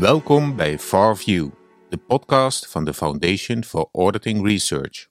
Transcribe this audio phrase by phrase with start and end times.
[0.00, 1.48] Welkom bij FarView,
[1.88, 5.08] de podcast van de Foundation for Auditing Research.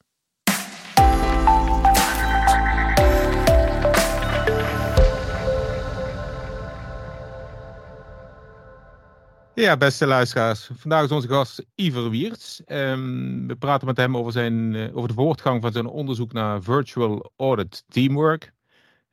[9.54, 10.70] Ja, beste luisteraars.
[10.73, 12.59] Vandaag is onze gast Iver Wiertz.
[12.67, 16.63] Um, we praten met hem over, zijn, uh, over de voortgang van zijn onderzoek naar
[16.63, 18.54] virtual audit teamwork.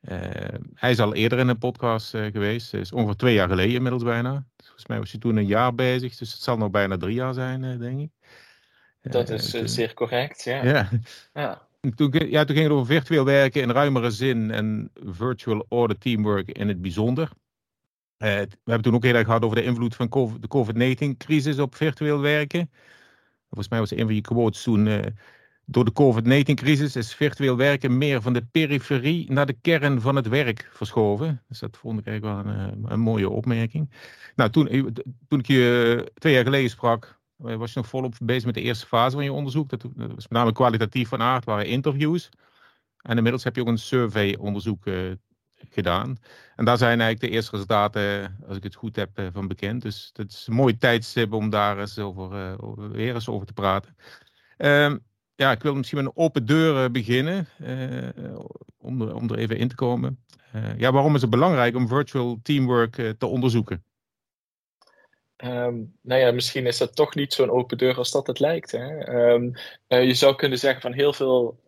[0.02, 0.18] Uh,
[0.74, 2.74] hij is al eerder in een podcast uh, geweest.
[2.74, 4.46] Is ongeveer twee jaar geleden inmiddels bijna.
[4.72, 6.16] Volgens mij was hij toen een jaar bezig.
[6.16, 8.10] Dus het zal nog bijna drie jaar zijn, denk ik.
[9.12, 10.64] Dat is toen, zeer correct, ja.
[10.64, 10.88] Ja.
[11.32, 11.68] ja.
[11.94, 16.48] Toen, ja, toen ging het over virtueel werken in ruimere zin en virtual audit teamwork
[16.48, 17.30] in het bijzonder.
[18.18, 21.58] Uh, we hebben toen ook heel erg gehad over de invloed van COVID, de COVID-19-crisis
[21.58, 22.70] op virtueel werken.
[23.48, 24.86] Volgens mij was een van je quotes toen.
[24.86, 25.00] Uh,
[25.64, 30.28] door de COVID-19-crisis is virtueel werken meer van de periferie naar de kern van het
[30.28, 31.42] werk verschoven.
[31.48, 33.90] Dus dat vond ik eigenlijk wel een, een mooie opmerking.
[34.36, 34.96] Nou, toen,
[35.28, 38.86] toen ik je twee jaar geleden sprak, was je nog volop bezig met de eerste
[38.86, 39.68] fase van je onderzoek.
[39.68, 42.28] Dat, dat was met name kwalitatief van aard, waren interviews.
[43.02, 45.12] En inmiddels heb je ook een survey-onderzoek uh,
[45.70, 46.16] gedaan.
[46.56, 49.82] En daar zijn eigenlijk de eerste resultaten, als ik het goed heb, van bekend.
[49.82, 52.56] Dus het is een mooi tijdstip om daar eens over,
[52.92, 53.96] weer eens over te praten.
[54.58, 55.02] Um,
[55.42, 58.38] ja, ik wil misschien met een open deur beginnen, uh,
[58.78, 60.24] om, er, om er even in te komen.
[60.54, 63.84] Uh, ja, waarom is het belangrijk om virtual teamwork te onderzoeken?
[65.44, 68.70] Um, nou ja, misschien is dat toch niet zo'n open deur als dat het lijkt.
[68.70, 69.08] Hè?
[69.32, 69.52] Um,
[69.86, 71.60] je zou kunnen zeggen van heel veel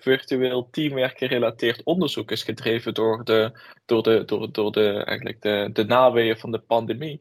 [0.00, 3.52] virtueel teamwerk gerelateerd onderzoek is gedreven door de,
[3.84, 7.20] door de, door, door de, eigenlijk de, de naweeën van de pandemie.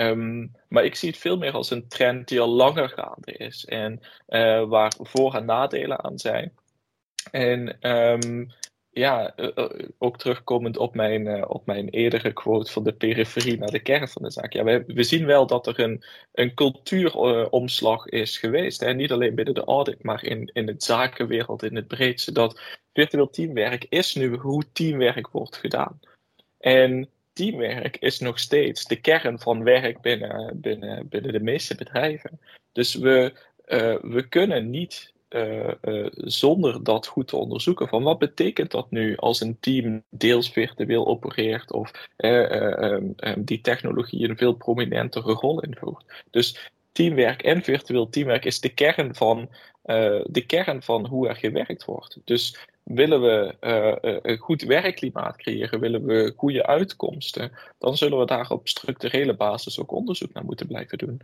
[0.00, 3.64] Um, maar ik zie het veel meer als een trend die al langer gaande is
[3.64, 6.52] en uh, waar voor- en nadelen aan zijn.
[7.30, 8.50] En um,
[8.90, 9.68] ja, uh,
[9.98, 14.22] ook terugkomend op mijn, op mijn eerdere quote van de periferie naar de kern van
[14.22, 14.52] de zaak.
[14.52, 18.80] Ja, we, we zien wel dat er een, een cultuuromslag is geweest.
[18.80, 18.94] Hè?
[18.94, 22.32] Niet alleen binnen de audit, maar in, in het zakenwereld in het breedste.
[22.32, 22.60] Dat
[22.92, 26.00] virtueel teamwerk is nu hoe teamwerk wordt gedaan.
[26.58, 32.40] En teamwerk is nog steeds de kern van werk binnen, binnen, binnen de meeste bedrijven.
[32.72, 33.32] Dus we,
[33.66, 38.90] uh, we kunnen niet uh, uh, zonder dat goed te onderzoeken van wat betekent dat
[38.90, 45.32] nu als een team deels virtueel opereert of um, um, die technologie een veel prominentere
[45.32, 46.04] rol invult.
[46.30, 49.48] Dus teamwerk en virtueel teamwerk is de kern van,
[50.24, 52.18] de kern van hoe er gewerkt wordt.
[52.24, 58.26] Dus willen we uh, een goed werkklimaat creëren, willen we goede uitkomsten, dan zullen we
[58.26, 61.20] daar op structurele basis ook onderzoek naar moeten blijven doen.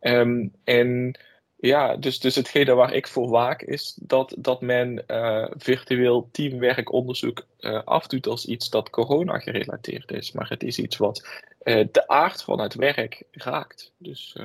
[0.00, 1.18] Um, en
[1.56, 7.46] ja, dus, dus hetgene waar ik voor waak is dat, dat men uh, virtueel teamwerkonderzoek
[7.84, 10.32] afdoet als iets dat corona gerelateerd is.
[10.32, 13.92] Maar het is iets wat de aard van het werk raakt.
[13.98, 14.36] Dus,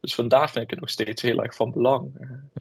[0.00, 2.12] dus vandaar vind ik het nog steeds heel erg van belang.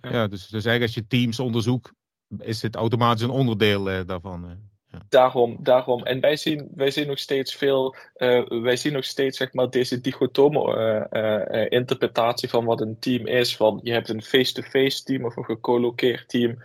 [0.01, 1.93] ja, dus, dus eigenlijk als je teamsonderzoek
[2.39, 4.57] is het automatisch een onderdeel uh, daarvan.
[4.91, 5.01] Ja.
[5.09, 6.03] Daarom, daarom.
[6.03, 9.69] En wij zien, wij zien nog steeds veel, uh, wij zien nog steeds zeg maar
[9.69, 13.55] deze dichotome interpretatie van wat een team is.
[13.55, 16.57] Van je hebt een face-to-face team of een gecolloqueerd team,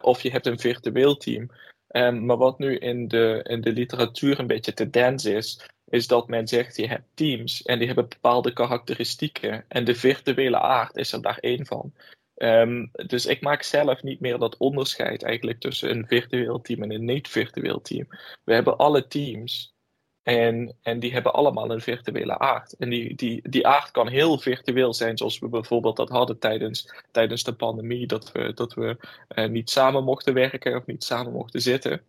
[0.00, 1.50] of je hebt een virtueel team.
[1.92, 6.28] Um, maar wat nu in de, in de literatuur een beetje tendens is, is dat
[6.28, 11.12] men zegt je hebt teams en die hebben bepaalde karakteristieken en de virtuele aard is
[11.12, 11.92] er daar één van.
[12.42, 16.92] Um, dus ik maak zelf niet meer dat onderscheid eigenlijk tussen een virtueel team en
[16.92, 18.06] een niet-virtueel team.
[18.44, 19.74] We hebben alle teams
[20.22, 22.72] en, en die hebben allemaal een virtuele aard.
[22.72, 26.94] En die, die, die aard kan heel virtueel zijn, zoals we bijvoorbeeld dat hadden tijdens,
[27.10, 28.96] tijdens de pandemie, dat we, dat we
[29.34, 32.02] uh, niet samen mochten werken of niet samen mochten zitten.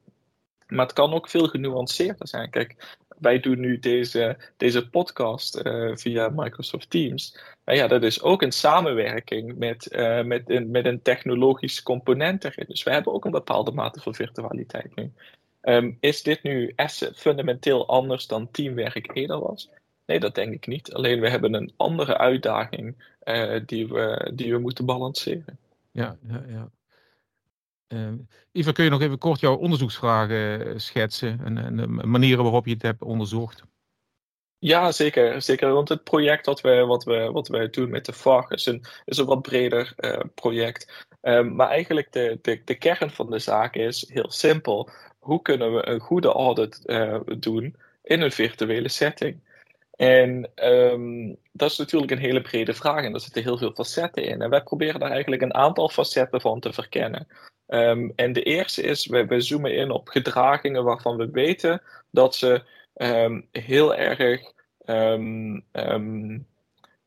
[0.68, 2.50] Maar het kan ook veel genuanceerder zijn.
[2.50, 7.38] Kijk, wij doen nu deze, deze podcast uh, via Microsoft Teams.
[7.64, 12.44] En ja, dat is ook een samenwerking met, uh, met, een, met een technologisch component
[12.44, 12.66] erin.
[12.68, 15.12] Dus we hebben ook een bepaalde mate van virtualiteit nu.
[15.62, 16.74] Um, is dit nu
[17.16, 19.70] fundamenteel anders dan teamwerk eerder was?
[20.06, 20.94] Nee, dat denk ik niet.
[20.94, 25.60] Alleen we hebben een andere uitdaging uh, die, we, die we moeten balanceren.
[25.92, 26.70] Ja, ja, ja.
[27.94, 28.08] Uh,
[28.52, 32.74] Iva, kun je nog even kort jouw onderzoeksvragen schetsen en, en de manieren waarop je
[32.74, 33.64] het hebt onderzocht?
[34.60, 35.42] Ja, zeker.
[35.42, 35.74] zeker.
[35.74, 38.86] Want het project wat we, wat we, wat we doen met de VAG is een,
[39.06, 41.08] is een wat breder uh, project.
[41.22, 44.90] Um, maar eigenlijk de, de, de kern van de zaak is heel simpel.
[45.20, 49.40] Hoe kunnen we een goede audit uh, doen in een virtuele setting?
[49.96, 54.24] En um, dat is natuurlijk een hele brede vraag en er zitten heel veel facetten
[54.24, 54.42] in.
[54.42, 57.28] En wij proberen daar eigenlijk een aantal facetten van te verkennen.
[57.74, 62.36] Um, en de eerste is, we, we zoomen in op gedragingen waarvan we weten dat
[62.36, 62.64] ze
[62.96, 64.52] um, heel erg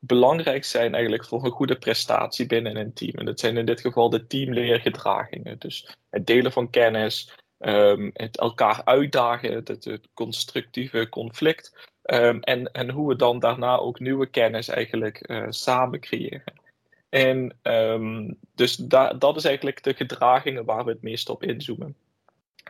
[0.07, 3.15] belangrijk zijn eigenlijk voor een goede prestatie binnen een team.
[3.15, 5.59] En dat zijn in dit geval de teamleergedragingen.
[5.59, 11.93] Dus het delen van kennis, ehm, het elkaar uitdagen, het, constructieve conflict.
[12.03, 16.63] Ehm, en, en hoe we dan daarna ook nieuwe kennis eigenlijk uh, samen creëren.
[17.15, 21.97] En um, dus da dat is eigenlijk de gedragingen waar we het meest op inzoomen.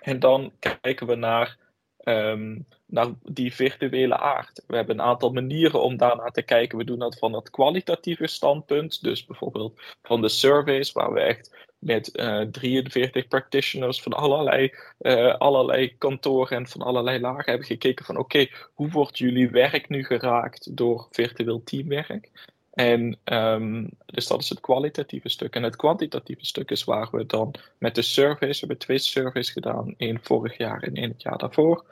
[0.02, 1.58] En dan kijken we naar
[2.04, 4.64] um, naar die virtuele aard.
[4.66, 6.78] We hebben een aantal manieren om daarnaar te kijken.
[6.78, 11.66] We doen dat van het kwalitatieve standpunt, dus bijvoorbeeld van de surveys, waar we echt
[11.78, 17.66] met uh, eh, 43 practitioners van allerlei, uh, allerlei kantoren en van allerlei lagen hebben
[17.66, 22.52] gekeken van oké, hoe wordt jullie werk nu geraakt door virtueel teamwerk?
[22.74, 25.54] En um, dus dat is het kwalitatieve stuk.
[25.54, 29.50] En het kwantitatieve stuk is waar we dan met de surveys, we hebben twee surveys
[29.50, 31.84] gedaan, één vorig jaar en één het jaar daarvoor.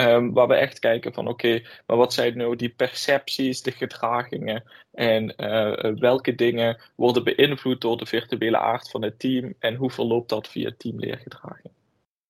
[0.00, 4.64] Um, waar we echt kijken van oké, maar wat zijn nou die percepties, de gedragingen
[4.92, 9.90] en uh, welke dingen worden beïnvloed door de virtuele aard van het team en hoe
[9.90, 11.72] verloopt dat via teamleergedraging.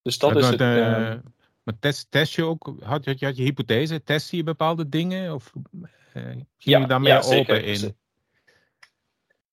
[0.03, 0.61] Dus dat is het.
[0.61, 1.15] Uh,
[1.63, 5.53] maar test, test je ook, had je, had je hypothese, test je bepaalde dingen of
[6.59, 7.97] ging je daar meer open in?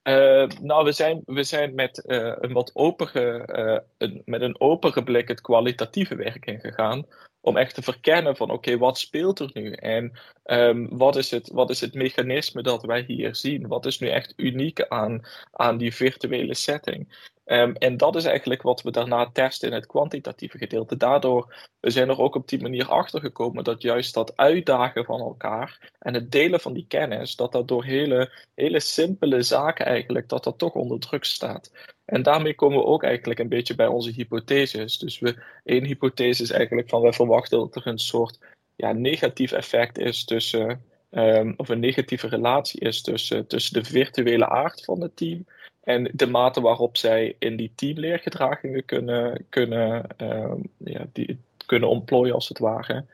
[0.03, 4.59] Uh, nou, we zijn, we zijn met, uh, een wat opere, uh, een, met een
[4.59, 7.05] opere blik het kwalitatieve werk ingegaan
[7.43, 9.71] om echt te verkennen van oké, wat speelt er nu?
[9.71, 10.13] En
[10.45, 13.67] um, wat, is het, wat is het mechanisme dat wij hier zien?
[13.67, 17.31] Wat is nu echt uniek aan, aan die virtuele setting?
[17.45, 20.97] Um, en dat is eigenlijk wat we daarna testen in het kwantitatieve gedeelte.
[20.97, 25.19] Daardoor we zijn er ook op die manier achter gekomen dat juist dat uitdagen van
[25.19, 30.29] elkaar en het delen van die kennis, dat dat door hele, hele simpele zaken eigenlijk,
[30.29, 31.71] dat dat toch onder druk staat.
[32.05, 34.97] En daarmee komen we ook eigenlijk een beetje bij onze hypotheses.
[34.97, 38.39] Dus we, één hypothese is eigenlijk van wij verwachten dat er een soort
[38.75, 44.49] ja, negatief effect is tussen, um, of een negatieve relatie is tussen, tussen de virtuele
[44.49, 45.45] aard van het team
[45.83, 52.33] en de mate waarop zij in die teamleergedragingen kunnen, kunnen, um, ja, die, kunnen ontplooien
[52.33, 53.05] als het ware.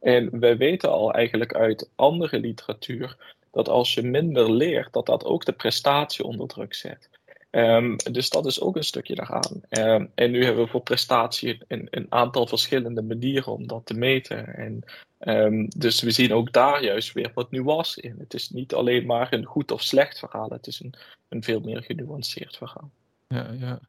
[0.00, 3.16] En wij weten al eigenlijk uit andere literatuur
[3.50, 7.08] dat als je minder leert, dat dat ook de prestatie onder druk zet.
[7.50, 9.60] Um, dus dat is ook een stukje daaraan.
[9.70, 13.94] Um, en nu hebben we voor prestatie een, een, aantal verschillende manieren om dat te
[13.94, 14.54] meten.
[14.54, 14.84] En,
[15.18, 18.16] um, dus we zien ook daar juist weer wat nuance in.
[18.18, 20.94] Het is niet alleen maar een goed of slecht verhaal, het is een,
[21.28, 22.90] een veel meer genuanceerd verhaal.
[23.28, 23.80] Ja, ja.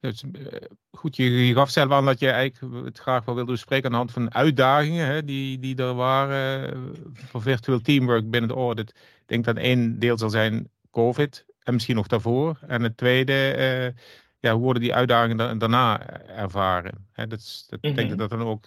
[0.00, 3.84] Dus, eh, goed, je, gaf zelf aan dat je eigenlijk het graag wel wilde bespreken
[3.84, 8.50] aan de hand van uitdagingen hè, die, die er waren uh, voor virtueel teamwork binnen
[8.50, 8.90] de audit.
[8.90, 12.58] Ik denk dat één deel zal zijn COVID en misschien nog daarvoor.
[12.66, 14.02] En het tweede, uh,
[14.40, 17.06] ja, hoe worden die uitdagingen daarna ervaren?
[17.12, 17.98] Hè, dat, is, dat mm -hmm.
[17.98, 18.66] denk ik dat dan ook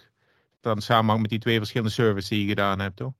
[0.60, 3.12] dan samenhangt met die twee verschillende services die je gedaan hebt, toch?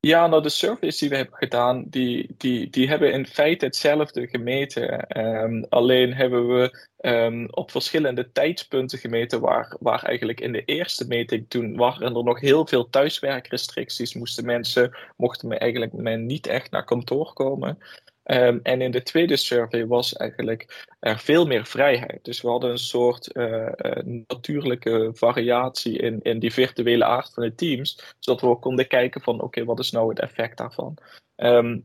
[0.00, 4.26] Ja, nou de surveys die we hebben gedaan, die, die, die hebben in feite hetzelfde
[4.26, 5.18] gemeten.
[5.20, 11.06] Um, alleen hebben we um, op verschillende tijdspunten gemeten waar, waar eigenlijk in de eerste
[11.06, 14.14] meting toen waren er nog heel veel thuiswerkrestricties.
[14.14, 17.78] Moesten mensen, mochten eigenlijk men niet echt naar kantoor komen.
[18.28, 22.24] Um, en in de tweede survey was eigenlijk er veel meer vrijheid.
[22.24, 27.42] Dus we hadden een soort uh, uh, natuurlijke variatie in, in die virtuele aard van
[27.42, 30.98] de teams, zodat we ook konden kijken van oké, wat is nou het effect daarvan?
[31.36, 31.82] Um,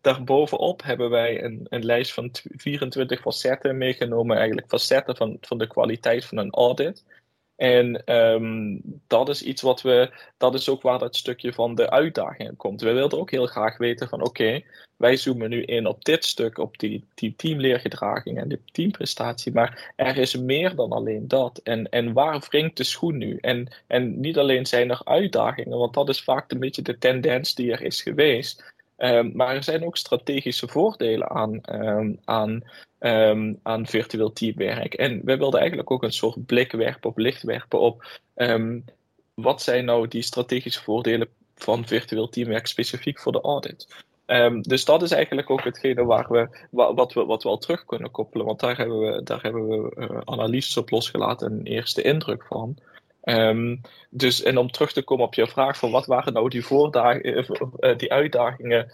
[0.00, 5.66] daarbovenop hebben wij een, een lijst van 24 facetten meegenomen, eigenlijk facetten van, van de
[5.66, 7.04] kwaliteit van een audit.
[7.56, 11.90] En um, dat is iets wat we, dat is ook waar dat stukje van de
[11.90, 12.80] uitdaging komt.
[12.80, 14.62] We wilden ook heel graag weten van oké,
[14.96, 19.92] wij zoomen nu in op dit stuk, op die, die teamleergedraging en de teamprestatie, maar
[19.96, 21.58] er is meer dan alleen dat.
[21.58, 23.38] En, en waar wringt de schoen nu?
[23.40, 27.54] En, en niet alleen zijn er uitdagingen, want dat is vaak een beetje de tendens
[27.54, 28.72] die er is geweest.
[28.98, 32.62] Um, maar er zijn ook strategische voordelen aan, um, aan,
[33.04, 34.94] um, aan virtueel teamwerk.
[34.94, 38.20] En we wilden eigenlijk ook een soort blik werpen of licht werpen op
[39.34, 44.04] wat zijn nou die strategische voordelen van virtueel teamwerk specifiek voor de audit.
[44.60, 48.10] dus dat is eigenlijk ook hetgene waar we, wat, we, wat we al terug kunnen
[48.10, 52.02] koppelen, want daar hebben we, daar hebben we uh, analyses op losgelaten en een eerste
[52.02, 52.76] indruk van.
[54.10, 57.96] Dus en om terug te komen op je vraag van wat waren nou die, uh,
[57.96, 58.92] die uitdagingen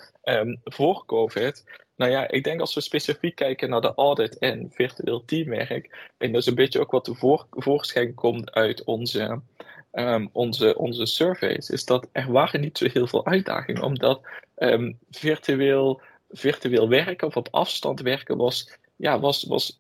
[0.65, 1.65] voor COVID?
[2.01, 6.33] Nou ja, ik denk als we specifiek kijken naar de audit en virtueel teamwerk, en
[6.33, 9.41] dat is een beetje ook wat de voor, voorschijn komt uit onze,
[9.93, 14.21] um, onze, onze surveys, is dat er waren niet zo heel veel uitdagingen, omdat
[15.11, 19.79] virtueel, virtueel werken of op afstand werken was ja, was, was,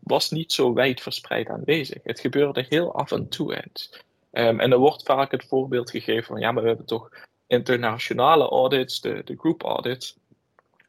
[0.00, 2.02] was niet zo wijd verspreid aanwezig.
[2.02, 4.02] Het gebeurde heel af en toe eens.
[4.32, 7.10] Um, en er wordt vaak het voorbeeld gegeven van ja, maar we hebben toch
[7.46, 10.16] internationale audits, de, de group audits.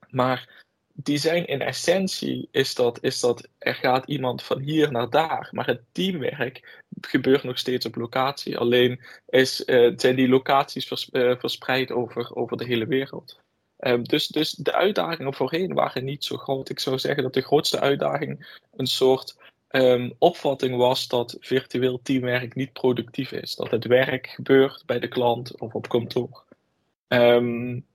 [0.09, 0.59] Maar
[1.03, 5.49] die zijn in essentie, is dat, is dat er gaat iemand van hier naar daar.
[5.51, 8.57] Maar het teamwerk gebeurt nog steeds op locatie.
[8.57, 13.39] Alleen is, uh, zijn die locaties eh, verspreid over, over de hele wereld.
[13.79, 16.69] Um, dus, dus de uitdagingen voorheen waren niet zo groot.
[16.69, 19.35] Ik zou zeggen dat de grootste uitdaging een soort
[19.69, 23.55] um, opvatting was dat virtueel teamwerk niet productief is.
[23.55, 26.43] Dat het werk gebeurt bij de klant of op kantoor.
[27.07, 27.85] Um,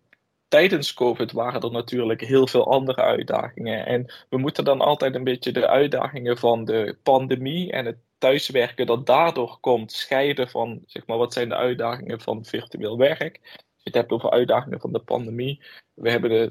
[0.49, 3.87] tijdens COVID waren er natuurlijk heel veel andere uitdagingen.
[3.87, 8.87] En we moeten dan altijd een beetje de uitdagingen van de pandemie en het thuiswerken
[8.87, 13.41] dat daardoor komt scheiden van, zeg maar, wat zijn de uitdagingen van virtueel werk.
[13.43, 15.63] Als je hebt over uitdagingen van de pandemie.
[15.95, 16.51] We hebben er,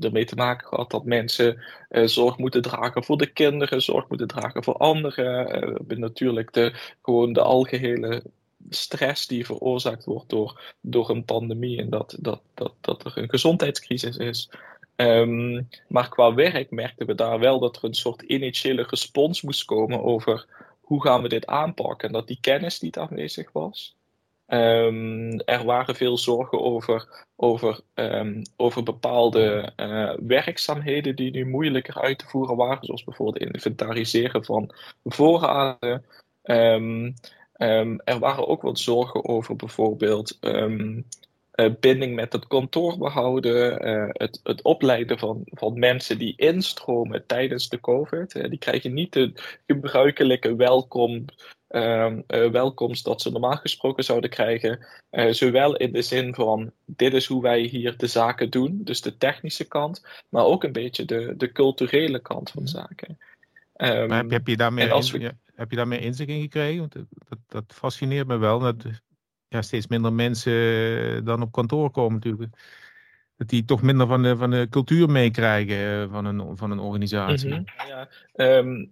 [0.00, 4.26] ermee te maken gehad dat mensen eh, zorg moeten dragen voor de kinderen, zorg moeten
[4.26, 5.46] dragen voor anderen.
[5.46, 8.22] Uh, we hebben natuurlijk de, gewoon de algehele
[8.68, 13.30] stress die veroorzaakt wordt door, door een pandemie en dat, dat, dat, dat er een
[13.30, 14.50] gezondheidscrisis is.
[14.96, 19.64] Um, maar qua werk merkten we daar wel dat er een soort initiële respons moest
[19.64, 20.46] komen over
[20.80, 22.08] hoe gaan we dit aanpakken.
[22.08, 23.94] En dat die kennis niet aanwezig was.
[24.46, 32.00] Um, er waren veel zorgen over, over, um, over bepaalde uh, werkzaamheden die nu moeilijker
[32.00, 34.74] uit te voeren waren, zoals bijvoorbeeld inventariseren van
[35.04, 36.04] voorraden.
[37.62, 41.04] Um, er waren ook wat zorgen over bijvoorbeeld um,
[41.54, 47.26] uh, binding met het kantoor behouden, uh, het, het, opleiden van, van mensen die instromen
[47.26, 48.34] tijdens de COVID.
[48.34, 49.32] Uh, die krijgen niet de
[49.66, 51.24] gebruikelijke welkom,
[51.68, 54.86] um, welkomst dat ze normaal gesproken zouden krijgen.
[55.30, 59.16] zowel in de zin van dit is hoe wij hier de zaken doen, dus de
[59.16, 63.18] technische kant, maar ook een beetje de, de culturele kant van zaken.
[63.86, 64.88] Heb, heb, je daarmee.
[65.54, 66.78] Heb je daar meer inzicht in gekregen?
[66.78, 66.94] Want
[67.28, 68.58] dat, dat fascineert me wel.
[68.58, 68.84] Dat
[69.48, 72.52] ja, steeds minder mensen eh, dan op kantoor komen natuurlijk.
[73.36, 76.78] Dat die toch minder van de, van de cultuur meekrijgen eh, van een, van een
[76.78, 77.48] organisatie.
[77.48, 77.62] Mhm.
[77.88, 78.84] ja, ehm,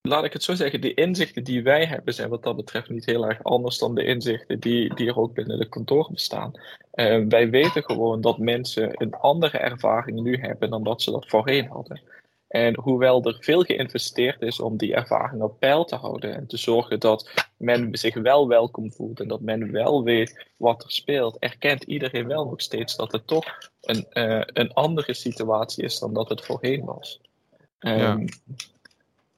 [0.00, 3.04] laat ik het zo zeggen, de inzichten die wij hebben zijn wat dat betreft niet
[3.04, 6.52] heel erg anders dan de inzichten die, die er ook binnen de kantoor bestaan.
[6.94, 11.26] Uh, wij weten gewoon dat mensen een andere ervaring nu hebben dan dat ze dat
[11.26, 12.00] voorheen hadden.
[12.54, 16.56] En hoewel er veel geïnvesteerd is om die ervaring op peil te houden en te
[16.56, 21.38] zorgen dat men zich wel welkom voelt en dat men wel weet wat er speelt,
[21.38, 23.44] erkent iedereen wel nog steeds dat het toch
[23.80, 27.20] een, uh, een andere situatie is dan dat het voorheen was.
[27.78, 28.24] Um, ja.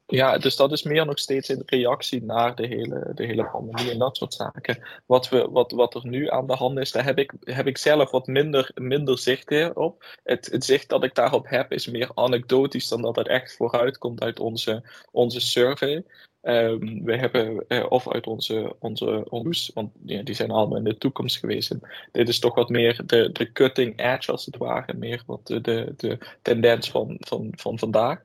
[0.07, 3.45] Ehm, ja, dus dat is meer nog steeds in reactie naar de hele, de hele
[3.45, 4.79] pandemie en dat soort zaken.
[5.07, 7.79] Wat, we, wat, wat er nu aan de hand is, daar heb ik, heb ik
[7.79, 10.19] zelf wat minder, minder zicht op.
[10.25, 13.99] Het, het zicht dat ik daarop heb is meer anekdotisch dan dat het echt vooruit
[13.99, 16.05] komt uit onze, onze survey.
[16.43, 19.27] Um, we hebben, uh, of uit onze, onze
[19.75, 21.75] want die zijn allemaal in de toekomst geweest.
[22.13, 25.61] Dit is toch wat meer de, de cutting edge, als het ware, meer wat de,
[25.61, 28.23] de, de tendens van, van, van vandaag.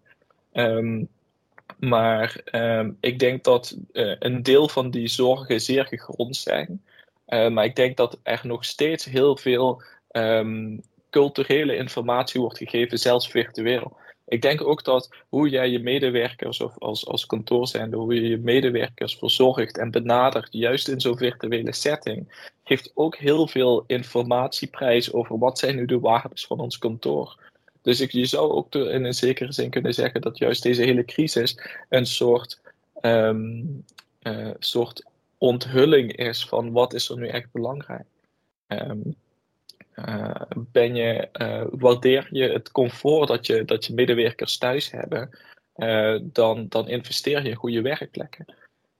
[0.53, 1.09] Um,
[1.79, 6.83] maar um, ik denk dat uh, een deel van die zorgen zeer gegrond zijn.
[7.27, 12.99] Uh, maar ik denk dat er nog steeds heel veel um, culturele informatie wordt gegeven,
[12.99, 13.97] zelfs virtueel.
[14.27, 18.27] Ik denk ook dat hoe jij je medewerkers of als, als kantoor zijnde, hoe je
[18.27, 25.13] je medewerkers verzorgt en benadert, juist in zo'n virtuele setting, geeft ook heel veel informatieprijs
[25.13, 27.37] over wat zijn nu de waardes van ons kantoor.
[27.81, 31.05] Dus ik, je zou ook in een zekere zin kunnen zeggen dat juist deze hele
[31.05, 31.57] crisis
[31.89, 32.59] een soort,
[33.01, 33.85] um,
[34.21, 35.05] uh, soort
[35.37, 38.05] onthulling is van wat is er nu echt belangrijk.
[38.67, 39.15] Um,
[39.95, 45.29] uh, ben je, uh, waardeer je het comfort dat je, dat je medewerkers thuis hebben,
[46.33, 48.45] dan, dan investeer je in goede werkplekken.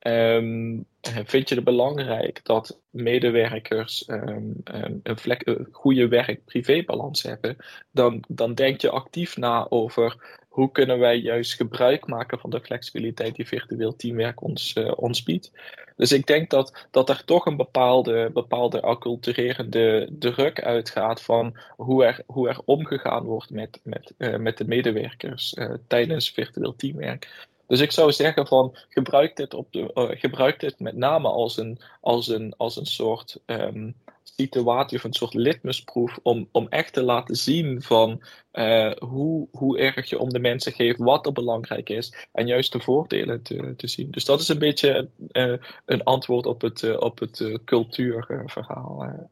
[0.08, 7.56] Um, vind je het belangrijk dat medewerkers um, um, een, vlek, goede werk-privébalans hebben,
[7.92, 12.62] dan, dan denk je actief na over hoe kunnen wij juist gebruik maken van de
[12.62, 15.52] flexibiliteit die virtueel teamwerk ons, uh, ons biedt.
[15.96, 22.06] Dus ik denk dat, dat er toch een bepaalde, bepaalde acculturerende druk uitgaat van hoe
[22.06, 27.50] er, hoe er omgegaan wordt met, met, uh, met de medewerkers uh, tijdens virtueel teamwerk.
[27.72, 31.58] Dus ik zou zeggen van gebruik dit, op de, uh, gebruik dit met name als
[31.58, 36.94] een, als een, als een soort um, situatie of een soort litmusproef om, om echt
[36.94, 38.22] te laten zien van
[38.54, 42.72] uh, hoe, hoe erg je om de mensen geeft, wat er belangrijk is en juist
[42.72, 44.12] de voordelen te, te zien.
[44.12, 49.30] Dus dat is een beetje uh, een antwoord op het, op het cultuurverhaal.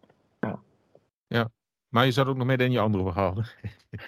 [1.90, 3.36] Maar je zat ook nog mee in je andere verhaal.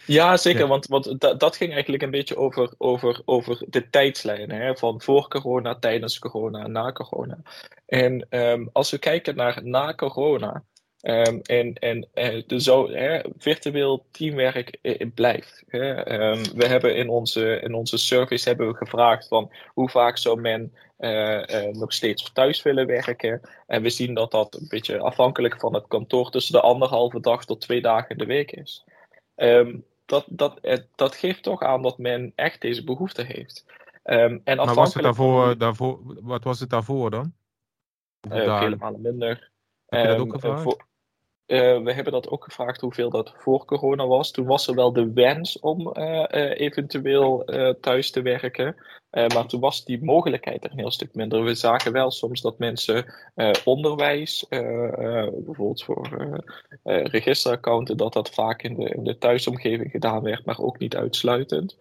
[0.06, 0.68] Ja, zeker.
[0.68, 4.62] Want, want dat, dat ging eigenlijk een beetje over, over, over de tijdslijnen.
[4.62, 7.38] Hè, van voor corona, tijdens corona en na corona.
[7.86, 10.64] En um, als we kijken naar na corona,
[11.02, 15.64] Um, en en uh, de zo, hè, virtueel teamwerk uh, blijft.
[15.68, 16.12] Hè.
[16.22, 20.42] Um, we hebben in onze, in onze surveys hebben we gevraagd van hoe vaak zou
[20.42, 23.42] men uh, nog steeds thuis willen werken.
[23.68, 27.46] En we zien dat dat een beetje afhankelijk van het kantoor tussen de anderhalve dag
[27.46, 28.84] tot twee dagen in de week is.
[29.36, 30.60] Um, dat, dat,
[30.96, 33.66] dat geeft toch aan dat men echt deze behoefte heeft.
[34.04, 37.34] en maar was het daarvoor, daarvoor, wat was het daarvoor dan?
[38.30, 39.50] Helemaal minder.
[39.86, 40.90] Heb je dat ook gevraagd?
[41.52, 44.32] Uh, we hebben dat ook gevraagd hoeveel dat voor corona was.
[44.32, 47.46] Toen was er wel de wens om uh, uh, eventueel
[47.82, 48.76] thuis te werken.
[49.12, 51.44] maar toen was die mogelijkheid er een heel stuk minder.
[51.44, 53.06] We zagen wel soms dat mensen
[53.66, 56.44] onderwijs, bijvoorbeeld voor
[56.84, 61.78] registeraccounten, dat dat vaak in de, in de thuisomgeving gedaan werd, maar ook niet uitsluitend.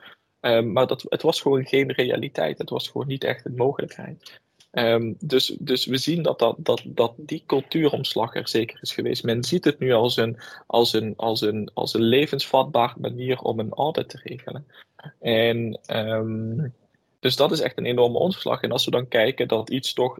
[0.64, 2.58] maar dat, het was gewoon geen realiteit.
[2.58, 4.40] Het was gewoon niet echt een mogelijkheid.
[4.72, 9.24] Um, dus, dus we zien dat, dat, dat, die cultuuromslag er zeker is geweest.
[9.24, 13.58] Men ziet het nu als een, als een, als een, als een levensvatbare manier om
[13.58, 14.66] een audit te regelen.
[15.20, 16.74] En um,
[17.20, 18.62] dus dat is echt een enorme omslag.
[18.62, 20.18] En als we dan kijken dat iets toch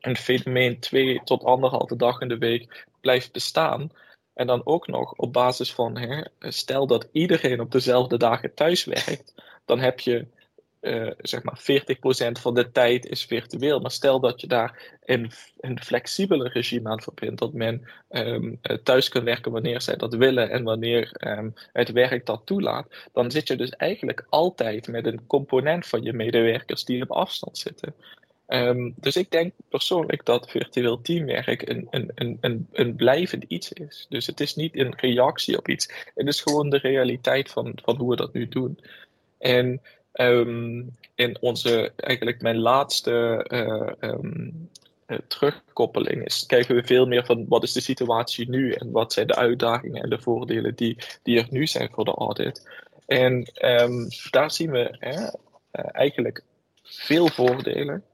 [0.00, 3.92] een fenomeen twee tot anderhalve dag in de week blijft bestaan.
[4.34, 9.34] En dan ook nog op basis van, stel dat iedereen op dezelfde dagen thuis werkt,
[9.64, 10.26] dan heb je
[10.80, 13.80] uh, zeg maar 40% van de tijd is virtueel.
[13.80, 15.30] Maar stel dat je daar een,
[15.60, 20.50] een flexibele regime aan verbindt, dat men um, thuis kan werken wanneer zij dat willen
[20.50, 25.26] en wanneer um, het werk dat toelaat, dan zit je dus eigenlijk altijd met een
[25.26, 27.94] component van je medewerkers die op afstand zitten.
[28.48, 33.72] Um, dus ik denk persoonlijk dat virtueel teamwerk een, een, een, een, een blijvend iets
[33.72, 34.06] is.
[34.08, 35.92] Dus het is niet een reactie op iets.
[36.14, 38.78] Het is gewoon de realiteit van, van hoe we dat nu doen.
[39.38, 39.80] En
[40.20, 44.68] Um, in onze, eigenlijk mijn laatste uh, um,
[45.28, 49.26] terugkoppeling is, kijken we veel meer van wat is de situatie nu en wat zijn
[49.26, 52.68] de uitdagingen en de voordelen die, die er nu zijn voor de audit.
[53.06, 55.28] En um, daar zien we hè, uh,
[55.72, 56.42] eigenlijk
[56.82, 58.04] veel voordelen.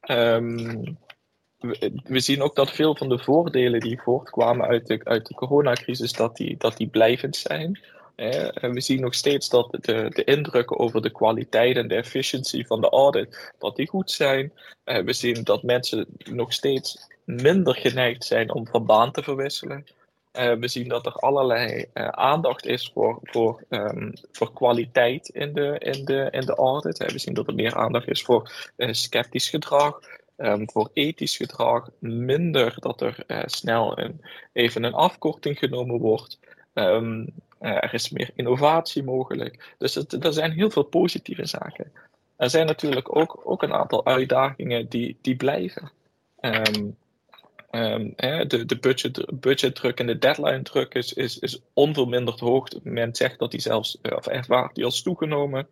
[0.00, 5.34] We, we, zien ook dat veel van de voordelen die voortkwamen uit de, uit de
[5.34, 7.80] coronacrisis, dat die, dat die blijvend zijn.
[8.16, 12.66] En we zien nog steeds dat de, de indrukken over de kwaliteit en de efficiëntie
[12.66, 14.52] van de audit, dat die goed zijn.
[14.84, 19.86] We zien dat mensen nog steeds minder geneigd zijn om van baan te verwisselen.
[20.32, 26.04] we zien dat er allerlei aandacht is voor, voor, um, voor kwaliteit in de, in,
[26.04, 27.12] de, in de audit.
[27.12, 29.98] we zien dat er meer aandacht is voor sceptisch gedrag,
[30.36, 31.88] um, voor ethisch gedrag.
[31.98, 34.20] Minder dat er snel een,
[34.52, 36.38] even een afkorting genomen wordt.
[36.74, 37.26] Uh,
[37.64, 39.74] er is meer innovatie mogelijk.
[39.78, 41.92] Dus het, er zijn heel veel positieve zaken.
[42.36, 45.90] Er zijn natuurlijk ook, ook een aantal uitdagingen die, die blijven.
[46.40, 46.96] Um,
[47.70, 52.68] um, de de budget, budgetdruk en de deadline druk is, is, onverminderd hoog.
[52.82, 55.66] Men zegt dat die zelfs, eh, of ervaart die als toegenomen.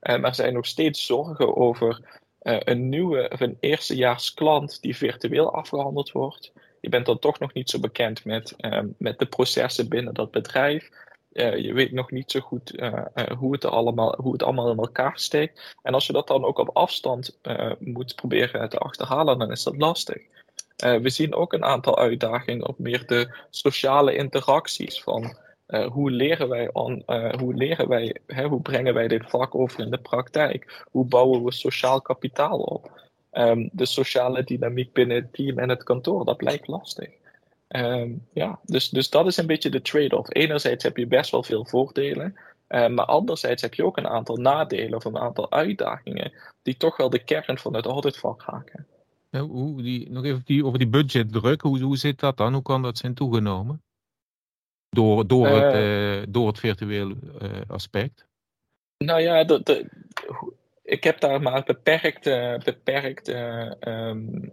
[0.00, 2.00] Um, er zijn nog steeds zorgen over
[2.42, 6.52] uh, een nieuwe of een eerstejaars klant die virtueel afgehandeld wordt.
[6.80, 8.54] Je bent dan toch nog niet zo bekend met,
[8.98, 10.90] met de processen binnen dat bedrijf.
[11.36, 14.70] Uh, je weet nog niet zo goed uh, uh, hoe, het allemaal, hoe het allemaal
[14.70, 15.76] in elkaar steekt.
[15.82, 17.38] En als je dat dan ook op afstand
[17.78, 20.22] moet proberen te achterhalen, dan is dat lastig.
[20.76, 25.36] we zien ook een aantal uitdagingen op meer de sociale interacties van
[25.92, 26.70] hoe leren wij,
[27.38, 30.84] hoe, leren wij hè, hoe brengen wij dit vak over in de praktijk?
[30.90, 32.90] Hoe bouwen we sociaal kapitaal op?
[33.32, 37.08] Um, de sociale dynamiek binnen het team en het kantoor, dat blijkt lastig.
[37.68, 40.34] Um, ja, dus, dus dat is een beetje de trade-off.
[40.34, 42.36] Enerzijds heb je best wel veel voordelen,
[42.68, 46.96] uh, maar anderzijds heb je ook een aantal nadelen of een aantal uitdagingen die toch
[46.96, 48.86] wel de kern van het auditvak raken.
[49.30, 52.52] Ja, hoe die, nog even die, over die budgetdruk, hoe, hoe zit dat dan?
[52.52, 53.82] Hoe kan dat zijn toegenomen?
[54.88, 57.16] Door, door, het, uh, door het virtuele
[57.68, 58.26] aspect?
[58.98, 59.88] Nou ja, de, de,
[60.82, 64.52] ik heb daar maar beperkte, beperkte um,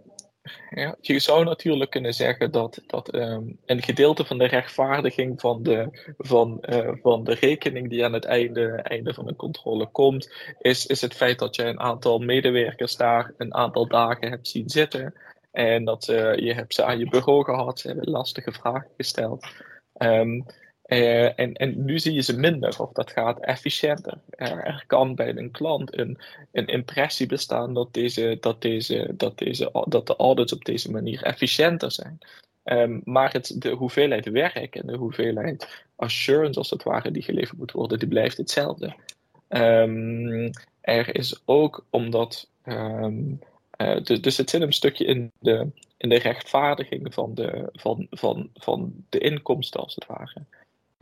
[0.70, 5.62] ja, je zou natuurlijk kunnen zeggen dat, dat um, een gedeelte van de rechtvaardiging van
[5.62, 10.34] de, van, uh, van de rekening die aan het einde, einde van de controle komt,
[10.58, 14.68] is, is het feit dat je een aantal medewerkers daar een aantal dagen hebt zien
[14.68, 15.14] zitten.
[15.52, 19.46] En dat uh, je hebt ze aan je bureau gehad, ze hebben lastige vragen gesteld.
[19.98, 20.46] Um,
[20.94, 24.18] uh, en, en nu zie je ze minder, of dat gaat efficiënter.
[24.30, 26.18] Er, er kan bij een klant een,
[26.52, 31.22] een impressie bestaan dat, deze, dat, deze, dat, deze, dat de audits op deze manier
[31.22, 32.18] efficiënter zijn.
[32.64, 37.58] Um, maar het, de hoeveelheid werk en de hoeveelheid assurance, als het ware, die geleverd
[37.58, 38.94] moet worden, die blijft hetzelfde.
[39.48, 43.40] Um, er is ook, omdat um,
[44.02, 48.50] dus, dus het zit een stukje in de, in de rechtvaardiging van de, van, van,
[48.54, 50.42] van de inkomsten, als het ware.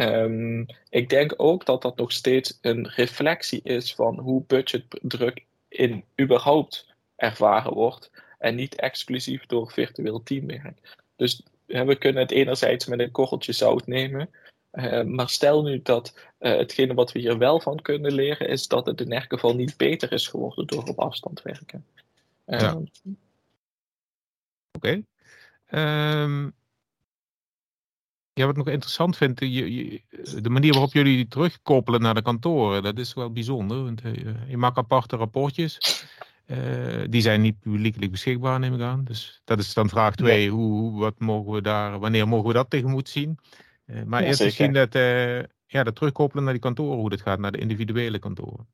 [0.02, 6.04] Um, ik denk ook dat dat nog steeds een reflectie is van hoe budgetdruk in
[6.20, 6.86] überhaupt
[7.16, 10.96] ervaren wordt en niet exclusief door virtueel teamwerk.
[11.16, 14.30] Dus we kunnen het enerzijds met een korreltje zout nemen,
[14.72, 18.68] uh, maar stel nu dat uh, hetgene wat we hier wel van kunnen leren is
[18.68, 21.86] dat het in elk geval niet beter is geworden door op afstand werken.
[22.46, 22.68] Uh, ja.
[22.68, 22.82] Ehm,
[24.72, 25.02] Oké.
[25.70, 26.22] Okay.
[26.22, 26.54] Um,
[28.34, 30.02] ja, wat ik nog interessant vind, je, je,
[30.42, 33.84] de manier waarop jullie terugkoppelen naar de kantoren, dat is wel bijzonder.
[33.84, 34.12] Want eh,
[34.48, 36.04] je maakt aparte rapportjes.
[36.46, 36.58] Uh,
[37.08, 39.04] die zijn niet publiekelijk beschikbaar, neem ik aan.
[39.04, 40.50] Dus dat is dan vraag 2.
[40.50, 43.38] Hoe, wat mogen we daar, wanneer mogen we dat tegemoet zien?
[43.86, 47.20] Uh, maar ja, eerst misschien dat, uh, ja, dat terugkoppelen naar die kantoren, hoe dat
[47.20, 48.66] gaat, naar de individuele kantoren.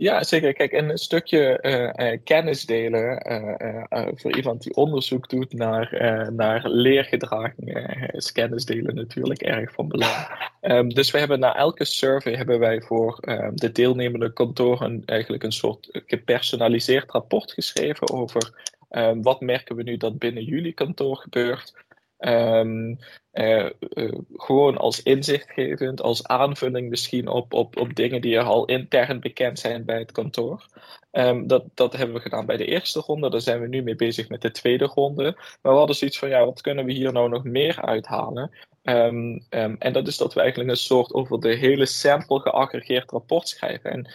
[0.00, 0.52] Ja, zeker.
[0.52, 5.88] Kijk, en een stukje uh, uh, kennis delen uh, voor iemand die onderzoek doet naar,
[6.32, 10.50] naar leergedragingen is kennis delen natuurlijk erg van belang.
[10.60, 15.42] Um, dus we hebben na elke survey hebben wij voor um, de deelnemende kantoren eigenlijk
[15.42, 21.16] een soort gepersonaliseerd rapport geschreven over um, wat merken we nu dat binnen jullie kantoor
[21.16, 21.72] gebeurt.
[22.18, 22.98] Um,
[23.38, 29.20] uh, uh, gewoon als inzichtgevend, als aanvulling misschien op, op, op dingen die al intern
[29.20, 30.66] bekend zijn bij het kantoor.
[31.12, 33.96] Um, dat, dat hebben we gedaan bij de eerste ronde, daar zijn we nu mee
[33.96, 35.22] bezig met de tweede ronde.
[35.62, 38.50] Maar we hadden zoiets van, ja, wat kunnen we hier nou nog meer uithalen?
[38.82, 43.10] Um, um, en dat is dat we eigenlijk een soort over de hele sample geaggregeerd
[43.10, 43.90] rapport schrijven.
[43.90, 44.06] En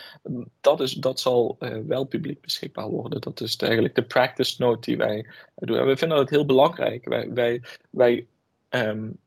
[0.62, 3.22] dat, is, dat zal uh, wel publiek beschikbaar worden.
[3.22, 5.78] Dat is eigenlijk de practice note die wij doen.
[5.78, 7.06] En we vinden dat heel belangrijk.
[7.06, 8.26] Wij, wij, wij
[8.76, 9.18] um,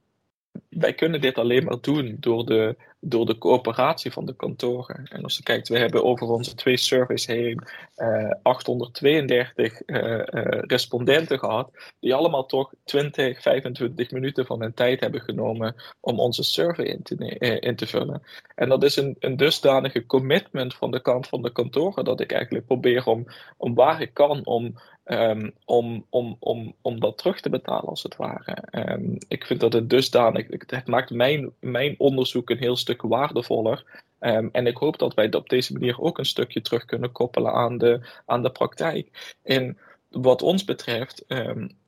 [0.68, 5.04] wij kunnen dit alleen maar doen door de, door de coöperatie van de kantoren.
[5.04, 7.62] En als je kijkt, we hebben over onze twee surveys heen
[7.96, 10.22] uh, 832 uh, uh,
[10.61, 16.42] respondenten gehad, die allemaal toch 20, 25 minuten van hun tijd hebben genomen om onze
[16.42, 17.14] survey in te,
[17.61, 18.22] in te vullen.
[18.54, 22.32] En dat is een, een dusdanige commitment van de kant van de kantoren dat ik
[22.32, 24.74] eigenlijk probeer om, om waar ik kan om
[25.08, 28.56] Um, om, om, om, om dat terug te betalen, als het ware.
[28.70, 30.46] Um, ik vind dat het dusdanig.
[30.66, 34.04] Het maakt mijn, mijn onderzoek een heel stuk waardevoller.
[34.20, 37.52] Um, en ik hoop dat wij op deze manier ook een stukje terug kunnen koppelen
[37.52, 39.36] aan de, aan de praktijk.
[39.42, 39.78] En
[40.10, 41.24] wat ons betreft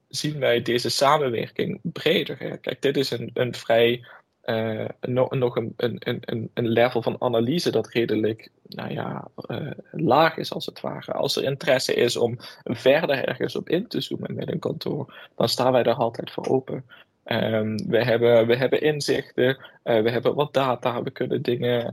[0.08, 2.58] zien wij deze samenwerking breder.
[2.58, 4.06] Kijk, dit is een, een vrij
[4.44, 9.70] uh, nog, nog een, een, een, een level van analyse dat redelijk nou ja, uh,
[9.90, 11.12] laag is, als het ware.
[11.12, 15.48] Als er interesse is om verder ergens op in te zoomen met een kantoor, dan
[15.48, 16.84] staan wij daar altijd voor open.
[17.24, 21.92] Um, we, hebben, we hebben inzichten, uh, we hebben wat data, we kunnen dingen.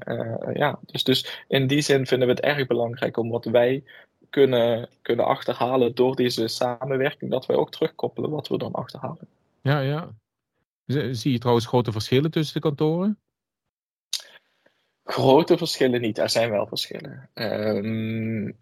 [0.53, 3.83] ja, dus, dus in die zin vinden we het erg belangrijk om wat wij
[4.29, 9.27] kunnen, kunnen achterhalen door deze samenwerking, dat wij ook terugkoppelen wat we dan achterhalen.
[9.61, 10.09] Ja, ja.
[11.11, 13.19] Zie je trouwens grote verschillen tussen de kantoren?
[15.08, 17.30] Grote verschillen niet, er zijn wel verschillen.
[17.34, 18.56] Um,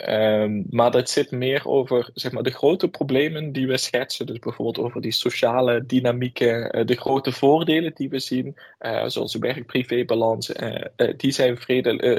[0.70, 4.26] maar dat zit meer over zeg maar, de grote problemen die we schetsen.
[4.26, 9.36] Dus bijvoorbeeld over die sociale dynamieken, uh, de grote voordelen die we zien, uh, zoals
[9.36, 10.84] werk-privé-balans, uh,
[11.18, 11.58] die zijn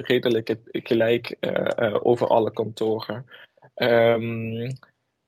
[0.03, 1.37] redelijk gelijk
[2.03, 3.27] over alle kantoren.
[3.77, 4.79] Um,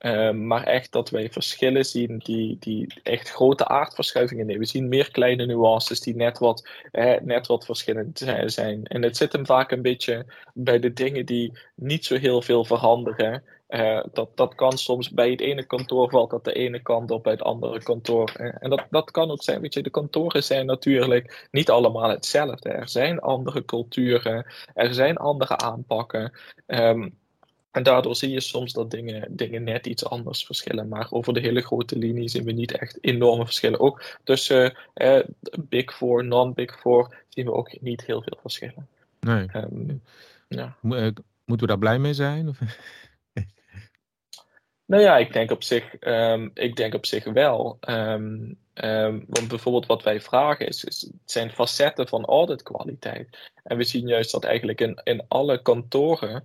[0.07, 4.61] uh, maar echt dat wij verschillen zien die, die echt grote aardverschuivingen nemen.
[4.63, 8.85] We zien meer kleine nuances die net wat, eh, net wat verschillend zijn.
[8.85, 12.65] En het zit hem vaak een beetje bij de dingen die niet zo heel veel
[12.65, 13.43] veranderen.
[13.69, 17.23] Uh, dat, dat kan soms bij het ene kantoor valt dat de ene kant op,
[17.23, 18.31] bij het andere kantoor.
[18.31, 22.69] En dat, dat kan ook zijn, weet je, de kantoren zijn natuurlijk niet allemaal hetzelfde.
[22.69, 26.33] Er zijn andere culturen, er zijn andere aanpakken.
[26.67, 27.19] Um,
[27.77, 30.89] en daardoor zie je soms dat dingen, dingen net iets anders verschillen.
[30.89, 33.81] Maar over de hele grote linie zien we niet echt enorme verschillen.
[33.81, 35.21] Ook tussen eh,
[35.61, 38.89] Big Four, non-Big Four zien we ook niet heel veel verschillen.
[39.21, 39.49] Nee.
[39.55, 40.03] Um,
[40.49, 40.77] ja.
[40.83, 41.09] Eh,
[41.45, 42.49] moeten we daar blij mee zijn?
[42.49, 42.59] Of?
[44.93, 47.79] nou ja, ik denk op zich, um, ik denk op zich wel.
[47.89, 53.51] Um, um, want bijvoorbeeld wat wij vragen is, is, zijn facetten van auditkwaliteit.
[53.63, 56.45] En we zien juist dat eigenlijk in, in alle kantoren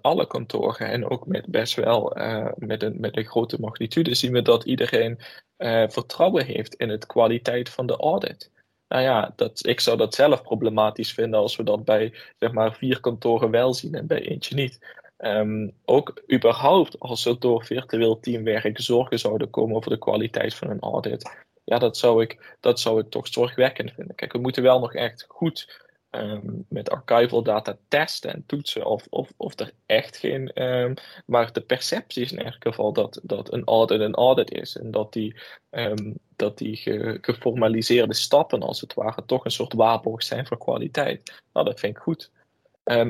[0.00, 4.32] alle kantoren en ook met best wel uh, met, een, met een grote magnitude zien
[4.32, 5.18] we dat iedereen
[5.58, 8.50] uh, vertrouwen heeft in de kwaliteit van de audit.
[8.88, 12.74] Nou ja, dat, ik zou dat zelf problematisch vinden als we dat bij zeg maar
[12.74, 14.78] vier kantoren wel zien en bij eentje niet.
[15.18, 20.70] Um, ook überhaupt als er door virtueel teamwerk zorgen zouden komen over de kwaliteit van
[20.70, 21.30] een audit.
[21.64, 24.14] Ja, dat zou ik, dat zou ik toch zorgwekkend vinden.
[24.14, 29.06] Kijk, we moeten wel nog echt goed ehm, met archival data testen en toetsen of,
[29.10, 30.62] of, of er echt geen.
[30.62, 30.94] Um,
[31.26, 34.76] maar de perceptie is in elk geval dat, dat een audit een audit is.
[34.76, 35.36] En dat die,
[35.70, 40.58] um, dat die ge, geformaliseerde stappen, als het ware, toch een soort waarborg zijn voor
[40.58, 41.42] kwaliteit.
[41.52, 42.30] Nou, dat vind ik goed.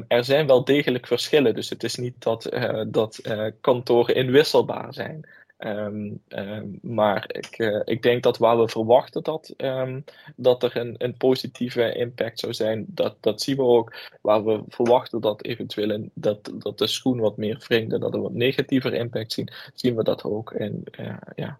[0.08, 4.94] er zijn wel degelijk verschillen, dus het is niet dat, uh, dat uh, kantoren inwisselbaar
[4.94, 5.26] zijn.
[5.66, 10.04] Um, um, maar ik, uh, ik denk dat waar we verwachten dat, um,
[10.36, 13.94] dat er een, een positieve impact zou zijn, dat, dat zien we ook.
[14.20, 18.14] Waar we verwachten dat eventueel een, dat, dat de schoen wat meer wringt en dat
[18.14, 20.52] er wat negatiever impact zien, zien we dat ook.
[20.52, 21.58] En uh, ja.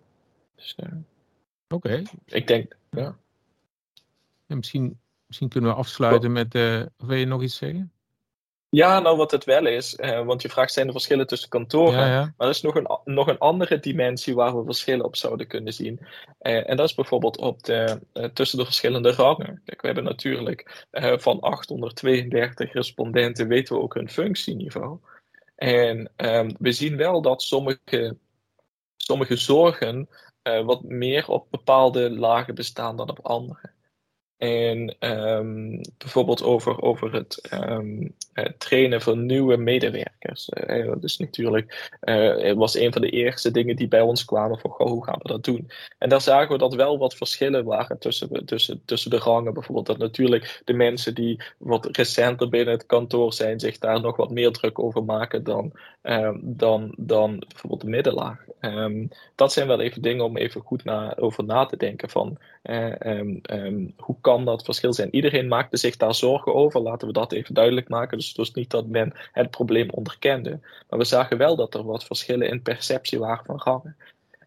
[0.57, 0.93] Dus, uh,
[1.69, 1.89] Oké.
[1.89, 2.07] Okay.
[2.25, 3.17] Ik denk, ja.
[4.47, 4.55] ja.
[4.55, 6.53] misschien, misschien kunnen we afsluiten met,
[6.97, 7.93] wil je nog iets zeggen?
[8.70, 11.98] Ja, nou wat het wel is, eh, want je vraagt zijn er verschillen tussen kantoren,
[11.98, 12.35] ja, ja.
[12.37, 15.72] maar er is nog een, nog een andere dimensie waar we verschillen op zouden kunnen
[15.72, 16.00] zien.
[16.38, 19.62] Eh, en dat is bijvoorbeeld op de, uh, tussen de verschillende rangen.
[19.64, 20.87] Kijk, we hebben natuurlijk
[21.18, 24.98] van 832 respondenten weten we ook hun functieniveau.
[25.56, 28.16] En ehm, we zien wel dat sommige,
[28.96, 30.09] sommige zorgen
[30.42, 33.70] wat meer op bepaalde lagen bestaan dan op andere.
[34.40, 40.48] En um, bijvoorbeeld over, over het, um, het, trainen van nieuwe medewerkers.
[40.68, 44.24] Uh, dat is natuurlijk, uh, het was een van de eerste dingen die bij ons
[44.24, 45.70] kwamen van goh, hoe gaan we dat doen?
[45.98, 49.55] En daar zagen we dat wel wat verschillen waren tussen, tussen, tussen de rangen.
[49.55, 54.16] Bijvoorbeeld dat natuurlijk de mensen die wat recenter binnen het kantoor zijn, zich daar nog
[54.16, 55.72] wat meer druk over maken dan,
[56.03, 58.44] um, dan, dan bijvoorbeeld de middenlaag.
[59.35, 62.38] dat zijn wel even dingen om even goed over na te denken van
[63.96, 65.14] hoe kan kan dat verschil zijn.
[65.14, 68.19] Iedereen maakte zich daar zorgen over, laten we dat even duidelijk maken.
[68.19, 70.61] Dus het was niet dat men het probleem onderkende.
[70.88, 73.97] Maar we zagen wel dat er wat verschillen in perceptie waren van gangen.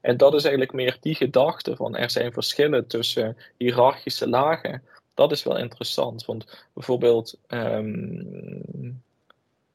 [0.01, 4.83] En dat is eigenlijk meer die gedachte van er zijn verschillen tussen hiërarchische lagen.
[5.13, 9.01] Dat is wel interessant, want bijvoorbeeld um,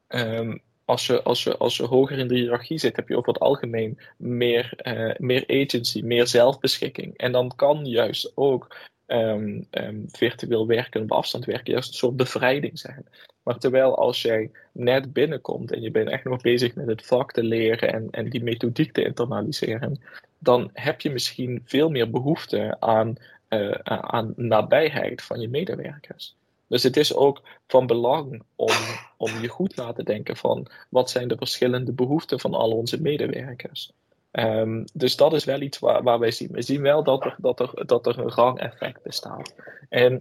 [0.09, 3.33] um, als je, als, je, als je hoger in de hiërarchie zit, heb je over
[3.33, 7.17] het algemeen meer, uh, meer agency, meer zelfbeschikking.
[7.17, 8.77] En dan kan juist ook
[9.09, 13.07] um, um, virtueel werken, op afstand werken, juist een soort bevrijding zijn.
[13.43, 17.33] Maar terwijl als jij net binnenkomt en je bent echt nog bezig met het vak
[17.33, 20.01] te leren en, en die methodiek te internaliseren,
[20.39, 23.17] dan heb je misschien veel meer behoefte aan,
[23.49, 26.35] uh, aan nabijheid van je medewerkers.
[26.67, 28.75] Dus het is ook van belang om,
[29.17, 33.01] om je goed na te denken van wat zijn de verschillende behoeften van al onze
[33.01, 33.93] medewerkers.
[34.39, 36.53] Um, dus dat is wel iets waar, waar wij zien.
[36.53, 39.55] We zien wel dat er, dat er, dat er een rangeffect bestaat.
[39.89, 40.19] En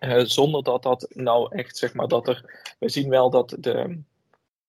[0.00, 2.62] uh, zonder dat dat nou echt, zeg maar, dat er.
[2.78, 4.00] We zien wel dat, de,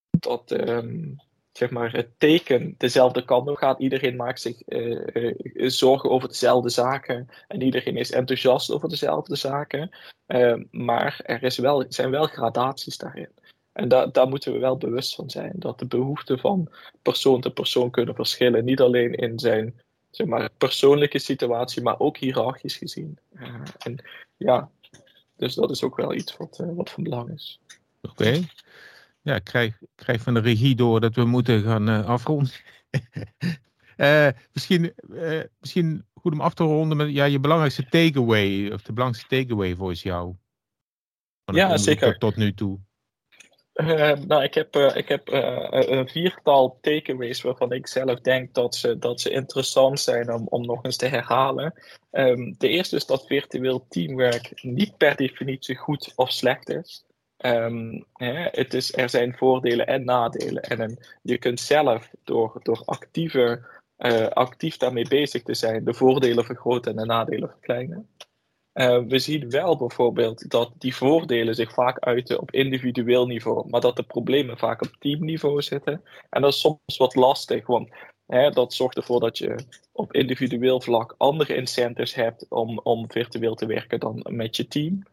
[0.09, 1.19] dat um,
[1.51, 3.79] zeg maar, het teken dezelfde kant op gaat.
[3.79, 7.29] Iedereen maakt zich uh, uh, zorgen over dezelfde zaken.
[7.47, 9.91] En iedereen is enthousiast over dezelfde zaken.
[10.27, 13.29] Uh, maar er is wel, zijn wel gradaties daarin.
[13.73, 15.53] En da daar moeten we wel bewust van zijn.
[15.55, 18.65] Dat de behoeften van persoon tot persoon kunnen verschillen.
[18.65, 19.81] Niet alleen in zijn
[20.11, 23.17] zeg maar, persoonlijke situatie, maar ook hiërarchisch gezien.
[23.33, 24.03] Uh, en
[24.37, 24.69] ja,
[25.35, 27.59] dus dat is ook wel iets wat, uh, wat van belang is.
[28.01, 28.21] Oké.
[28.21, 28.47] Okay.
[29.21, 32.51] Ja, ik krijg, ik krijg van de regie door dat we moeten gaan uh, afronden.
[34.53, 34.93] misschien,
[35.59, 39.75] misschien goed om af te ronden met ja, je belangrijkste takeaway, of de belangrijkste takeaway
[39.75, 40.35] volgens jou.
[41.45, 42.17] Ja, zeker.
[42.17, 42.79] Tot nu toe.
[43.73, 48.53] Uh, nou, ik heb, uh, ik heb uh, een viertal takeaways waarvan ik zelf denk
[48.53, 51.73] dat ze, dat ze interessant zijn om, om nog eens te herhalen.
[52.11, 57.05] Um, de eerste is dat virtueel teamwerk niet per definitie goed of slecht is.
[57.37, 60.63] Um, hè, het is er zijn voordelen en nadelen.
[60.63, 63.61] En, en je kunt zelf door, door actieve,
[64.33, 68.09] actief daarmee bezig te zijn, de voordelen vergroten en de nadelen verkleinen.
[68.73, 73.81] Uh, we zien wel bijvoorbeeld dat die voordelen zich vaak uiten op individueel niveau, maar
[73.81, 76.03] dat de problemen vaak op teamniveau zitten.
[76.29, 77.89] En dat is soms wat lastig, want
[78.27, 83.55] hè, dat zorgt ervoor dat je op individueel vlak andere incentives hebt om, om virtueel
[83.55, 85.03] te werken dan met je team.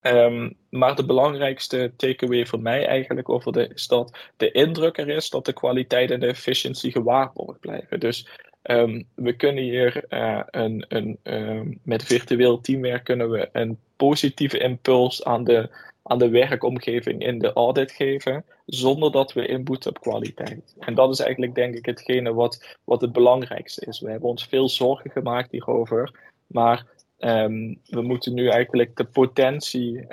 [0.00, 5.08] Um, maar de belangrijkste takeaway voor mij eigenlijk over de, is dat de indruk er
[5.08, 8.00] is dat de kwaliteit en de efficiëntie gewaarborgd blijven.
[8.00, 8.28] Dus
[8.70, 14.58] Um, we kunnen hier uh, een, een, um, met virtueel teamwerk kunnen we een positieve
[14.58, 15.68] impuls aan de,
[16.02, 20.74] aan de werkomgeving in de audit geven, zonder dat we inboeten op kwaliteit.
[20.78, 24.00] En dat is eigenlijk denk ik hetgene wat, wat het belangrijkste is.
[24.00, 26.12] We hebben ons veel zorgen gemaakt hierover,
[26.46, 26.86] maar
[27.18, 30.06] um, we moeten nu eigenlijk de potentie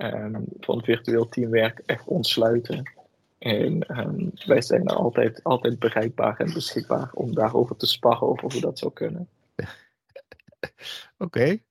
[0.59, 2.91] van virtueel teamwerk echt ontsluiten.
[3.41, 8.61] En um, wij zijn altijd, altijd bereikbaar en beschikbaar om daarover te sparren over hoe
[8.61, 9.27] dat zou kunnen.
[9.55, 9.69] Oké.
[11.17, 11.63] Okay.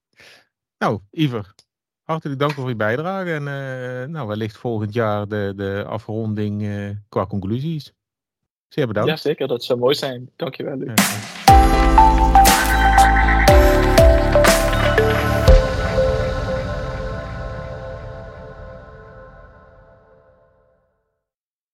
[0.79, 1.55] Nou, Iver,
[2.03, 3.33] hartelijk dank voor je bijdrage.
[3.33, 7.93] En uh, nou, wellicht volgend jaar de, de afronding uh, qua conclusies.
[8.69, 9.11] Zeer bedankt.
[9.11, 9.49] Ja, zeker.
[9.49, 10.31] Dat zou mooi zijn.
[10.37, 10.89] Dankjewel, Luc.
[10.89, 11.40] Ja.